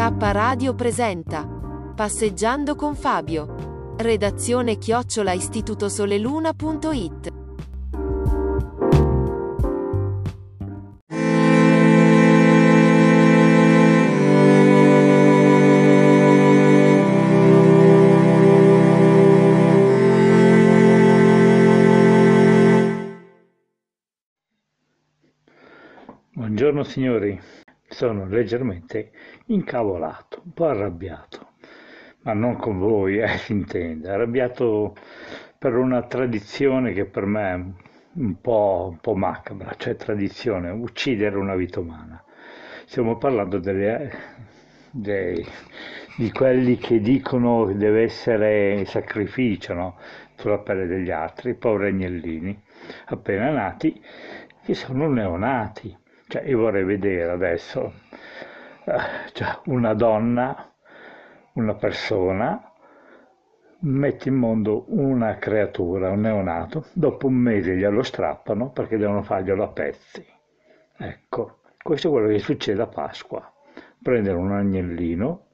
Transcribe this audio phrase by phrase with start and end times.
[0.00, 3.96] Radio presenta Passeggiando con Fabio.
[3.96, 7.32] Redazione chiocciola istitutosoleluna.it
[26.34, 27.40] Buongiorno signori,
[27.88, 29.10] sono leggermente
[29.46, 31.52] incavolato, un po' arrabbiato,
[32.22, 34.94] ma non con voi, eh, si intende, arrabbiato
[35.58, 41.36] per una tradizione che per me è un po', un po' macabra, cioè tradizione, uccidere
[41.36, 42.22] una vita umana.
[42.86, 44.10] Stiamo parlando delle,
[44.90, 45.44] dei,
[46.16, 49.98] di quelli che dicono che deve essere sacrificio no?
[50.36, 52.62] sulla pelle degli altri, poveri agnellini
[53.06, 54.00] appena nati,
[54.64, 55.96] che sono neonati.
[56.28, 57.92] Cioè, io vorrei vedere adesso
[59.32, 60.72] cioè una donna,
[61.54, 62.70] una persona,
[63.80, 69.62] mette in mondo una creatura, un neonato, dopo un mese glielo strappano perché devono farglielo
[69.62, 70.24] a pezzi.
[70.98, 73.50] Ecco, questo è quello che succede a Pasqua.
[74.02, 75.46] Prendere un agnellino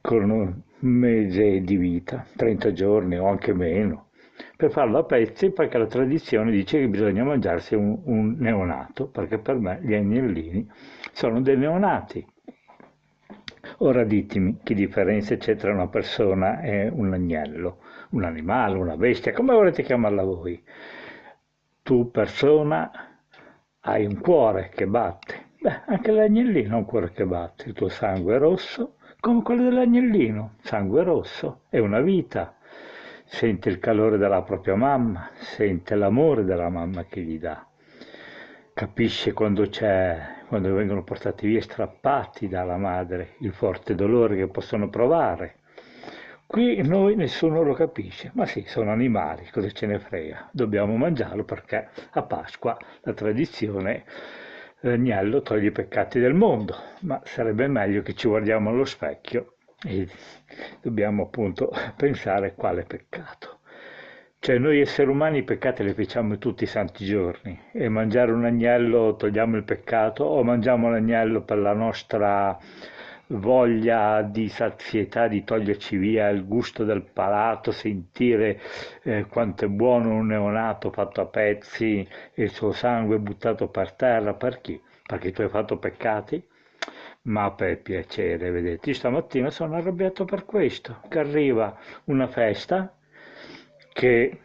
[0.00, 4.05] con un mese di vita, 30 giorni o anche meno,
[4.56, 9.38] per farlo a pezzi perché la tradizione dice che bisogna mangiarsi un, un neonato, perché
[9.38, 10.68] per me gli agnellini
[11.12, 12.26] sono dei neonati.
[13.78, 17.78] Ora ditemi che differenza c'è tra una persona e un agnello,
[18.10, 20.62] un animale, una bestia, come volete chiamarla voi.
[21.82, 22.90] Tu persona
[23.80, 27.88] hai un cuore che batte, beh anche l'agnellino ha un cuore che batte, il tuo
[27.88, 32.54] sangue è rosso come quello dell'agnellino, sangue rosso, è una vita,
[33.26, 37.66] sente il calore della propria mamma, sente l'amore della mamma che gli dà,
[38.72, 39.68] capisce quando
[40.48, 45.56] quando vengono portati via strappati dalla madre, il forte dolore che possono provare.
[46.46, 51.42] Qui noi nessuno lo capisce, ma sì, sono animali, cosa ce ne frega, dobbiamo mangiarlo
[51.42, 54.04] perché a Pasqua la tradizione
[54.80, 59.55] l'agnello toglie i peccati del mondo, ma sarebbe meglio che ci guardiamo allo specchio
[59.86, 60.08] e
[60.82, 63.60] dobbiamo appunto pensare quale peccato.
[64.38, 68.44] Cioè noi esseri umani i peccati li facciamo tutti i santi giorni e mangiare un
[68.44, 72.56] agnello togliamo il peccato o mangiamo l'agnello per la nostra
[73.28, 78.60] voglia di sazietà, di toglierci via il gusto del palato, sentire
[79.02, 83.92] eh, quanto è buono un neonato fatto a pezzi e il suo sangue buttato per
[83.94, 84.60] terra, per?
[85.06, 86.40] Perché tu hai fatto peccati?
[87.26, 92.92] Ma per piacere, vedete, stamattina sono arrabbiato per questo, che arriva una festa
[93.92, 94.40] che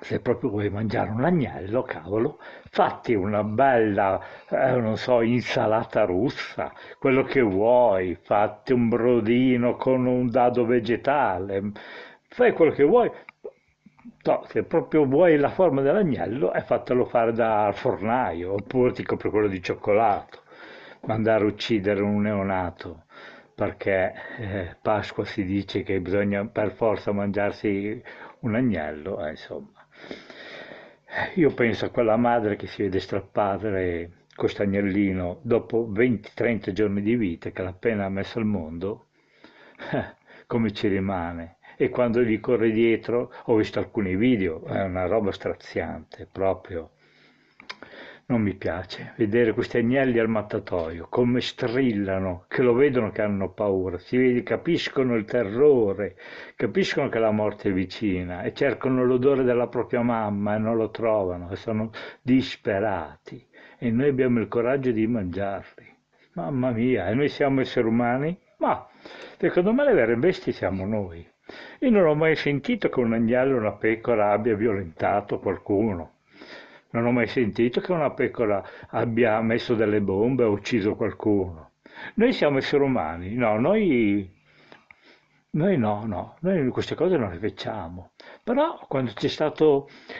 [0.00, 2.38] se proprio vuoi mangiare un agnello, cavolo,
[2.70, 4.20] fatti una bella,
[4.50, 11.70] eh, non so, insalata russa, quello che vuoi, fatti un brodino con un dado vegetale,
[12.28, 13.10] fai quello che vuoi.
[14.24, 19.30] No, se proprio vuoi la forma dell'agnello, è fatelo fare dal fornaio, oppure ti copri
[19.30, 20.44] quello di cioccolato
[21.06, 23.04] mandare a uccidere un neonato
[23.56, 28.02] perché eh, Pasqua si dice che bisogna per forza mangiarsi
[28.40, 29.86] un agnello, eh, insomma.
[31.36, 37.16] Io penso a quella madre che si vede strappare questo agnellino dopo 20-30 giorni di
[37.16, 39.06] vita che l'ha appena messo al mondo,
[40.46, 41.56] come ci rimane?
[41.78, 46.90] E quando gli corre dietro, ho visto alcuni video, è una roba straziante, proprio
[48.28, 53.52] non mi piace vedere questi agnelli al mattatoio, come strillano, che lo vedono che hanno
[53.52, 56.16] paura, si vede, capiscono il terrore,
[56.56, 60.90] capiscono che la morte è vicina e cercano l'odore della propria mamma e non lo
[60.90, 61.90] trovano e sono
[62.20, 63.46] disperati
[63.78, 65.94] e noi abbiamo il coraggio di mangiarli.
[66.32, 68.88] Mamma mia, e noi siamo esseri umani Ma
[69.38, 71.26] secondo me le vere bestie siamo noi.
[71.80, 76.15] Io non ho mai sentito che un agnello o una pecora abbia violentato qualcuno.
[76.90, 81.72] Non ho mai sentito che una pecora abbia messo delle bombe o ucciso qualcuno.
[82.14, 84.30] Noi siamo esseri umani, no, noi,
[85.50, 88.12] noi no, no, noi queste cose non le facciamo.
[88.42, 89.64] Però quando c'è stata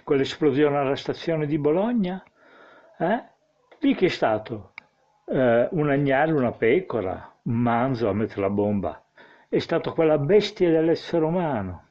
[0.03, 2.23] quell'esplosione alla stazione di Bologna,
[2.99, 3.23] eh,
[3.81, 4.73] lì che è stato?
[5.27, 9.05] Eh, un agnello, una pecora, un manzo a mettere la bomba.
[9.49, 11.86] È stato quella bestia dell'essere umano.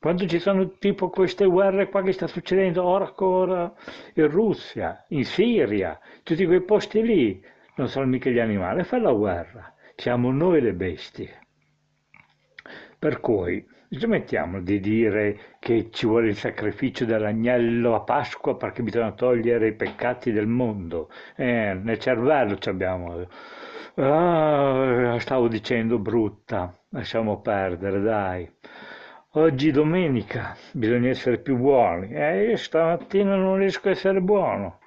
[0.00, 3.70] Quando ci sono tipo queste guerre qua che sta succedendo ora ancora
[4.14, 7.44] in Russia, in Siria, tutti quei posti lì,
[7.74, 11.38] non sono mica gli animali, fa la guerra, siamo noi le bestie.
[12.98, 19.12] Per cui smettiamo di dire che ci vuole il sacrificio dell'agnello a Pasqua perché bisogna
[19.12, 21.10] togliere i peccati del mondo.
[21.36, 23.26] Eh, nel cervello ci abbiamo.
[23.96, 28.50] Ah, stavo dicendo brutta, lasciamo perdere, dai.
[29.34, 32.12] Oggi domenica, bisogna essere più buoni.
[32.12, 34.80] Eh, io stamattina non riesco a essere buono.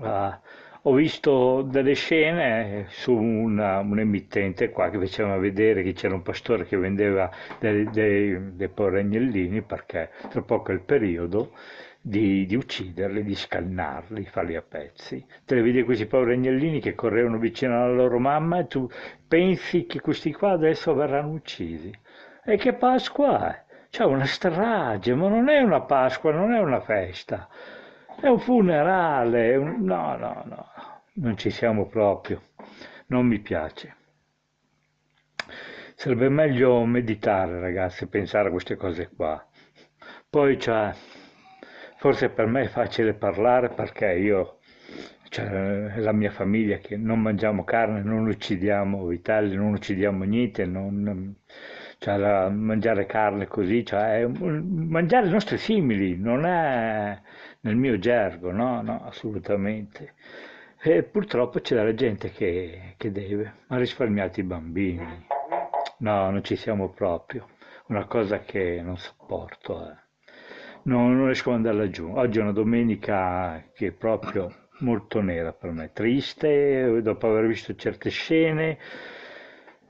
[0.00, 0.40] Ah,
[0.80, 6.22] ho visto delle scene su una, un emittente qua che faceva vedere che c'era un
[6.22, 11.52] pastore che vendeva dei, dei, dei poveri agnellini perché tra poco è il periodo
[12.00, 15.22] di, di, ucciderli, di scannarli, farli a pezzi.
[15.44, 18.88] Te le vedi questi poveri agnellini che correvano vicino alla loro mamma e tu
[19.28, 21.92] pensi che questi qua adesso verranno uccisi.
[22.50, 23.64] E che Pasqua è?
[23.90, 27.46] C'è una strage, ma non è una Pasqua, non è una festa.
[28.18, 29.84] È un funerale, un...
[29.84, 30.66] no, no, no,
[31.16, 32.44] non ci siamo proprio,
[33.08, 33.96] non mi piace.
[35.94, 39.46] Sarebbe meglio meditare, ragazzi, pensare a queste cose qua.
[40.30, 40.90] Poi, cioè,
[41.98, 44.60] forse per me è facile parlare perché io,
[45.28, 51.36] cioè, la mia famiglia che non mangiamo carne, non uccidiamo vitelli, non uccidiamo niente, non,
[51.98, 57.20] cioè, la, mangiare carne così, cioè, mangiare i nostri simili, non è
[57.60, 60.14] nel mio gergo, no, no, assolutamente.
[60.80, 65.26] E purtroppo c'è della gente che, che deve, ha risparmiato i bambini.
[65.98, 67.48] No, non ci siamo proprio.
[67.88, 69.90] Una cosa che non sopporto.
[69.90, 69.96] Eh.
[70.82, 72.12] No, non riesco ad andare laggiù.
[72.14, 77.74] Oggi è una domenica che è proprio molto nera per me, triste, dopo aver visto
[77.74, 78.78] certe scene.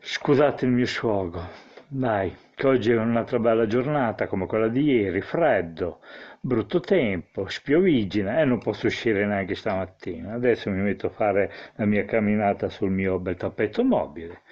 [0.00, 1.42] Scusate il mio sfogo,
[1.90, 6.00] dai, che oggi è un'altra bella giornata come quella di ieri, freddo,
[6.38, 10.34] brutto tempo, spiovigina e non posso uscire neanche stamattina.
[10.34, 14.42] Adesso mi metto a fare la mia camminata sul mio bel tappeto mobile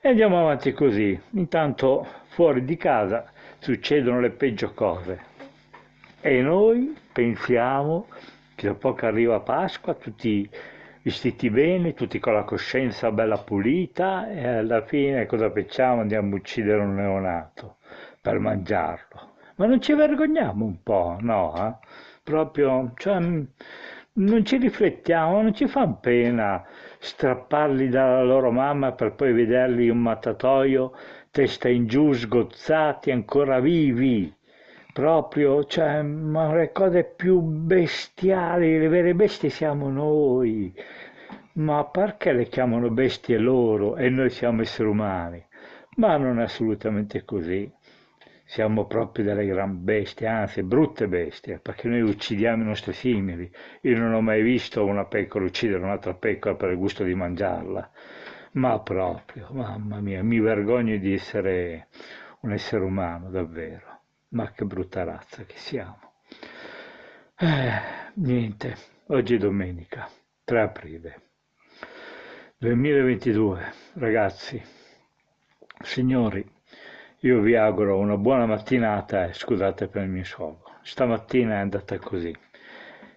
[0.00, 1.18] e andiamo avanti così.
[1.32, 5.20] Intanto fuori di casa succedono le peggio cose
[6.22, 8.06] e noi pensiamo
[8.54, 10.48] che da poco arriva Pasqua, tutti
[11.08, 16.02] vestiti bene, tutti con la coscienza bella pulita e alla fine cosa facciamo?
[16.02, 17.76] Andiamo a uccidere un neonato
[18.20, 21.54] per mangiarlo ma non ci vergogniamo un po', no?
[21.56, 21.86] Eh?
[22.22, 26.64] Proprio, cioè, non ci riflettiamo, non ci fa pena
[26.98, 30.92] strapparli dalla loro mamma per poi vederli un mattatoio,
[31.30, 34.32] testa in giù, sgozzati, ancora vivi.
[34.98, 40.74] Proprio, cioè, ma le cose più bestiali, le vere bestie siamo noi.
[41.52, 45.40] Ma perché le chiamano bestie loro e noi siamo esseri umani?
[45.98, 47.72] Ma non è assolutamente così
[48.44, 53.48] siamo proprio delle gran bestie, anzi brutte bestie, perché noi uccidiamo i nostri simili.
[53.82, 57.88] Io non ho mai visto una pecora uccidere un'altra pecora per il gusto di mangiarla,
[58.54, 61.86] ma proprio, mamma mia, mi vergogno di essere
[62.40, 63.97] un essere umano, davvero.
[64.30, 66.12] Ma che brutta razza che siamo.
[67.36, 70.08] Eh, niente, oggi è domenica,
[70.44, 71.22] 3 aprile
[72.60, 74.60] 2022, ragazzi,
[75.80, 76.44] signori,
[77.20, 80.64] io vi auguro una buona mattinata e scusate per il mio sfogo.
[80.82, 82.34] Stamattina è andata così,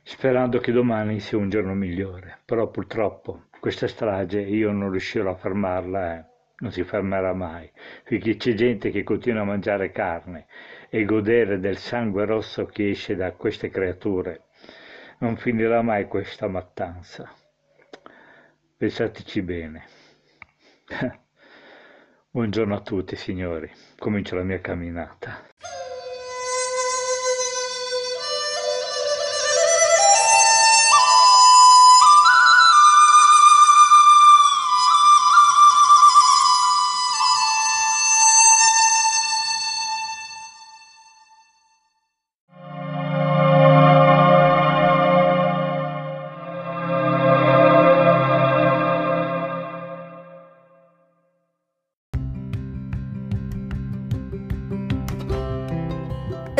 [0.03, 5.35] sperando che domani sia un giorno migliore, però purtroppo questa strage io non riuscirò a
[5.35, 6.25] fermarla e
[6.57, 7.67] non si fermerà mai,
[8.03, 10.45] perché c'è gente che continua a mangiare carne
[10.93, 14.47] e godere del sangue rosso che esce da queste creature.
[15.19, 17.31] Non finirà mai questa mattanza.
[18.75, 19.85] Pensateci bene.
[22.29, 25.50] Buongiorno a tutti signori, comincio la mia camminata.